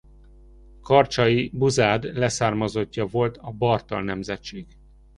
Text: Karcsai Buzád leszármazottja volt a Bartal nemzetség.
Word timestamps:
Karcsai 0.81 1.49
Buzád 1.53 2.03
leszármazottja 2.17 3.05
volt 3.05 3.37
a 3.37 3.51
Bartal 3.51 4.01
nemzetség. 4.03 4.67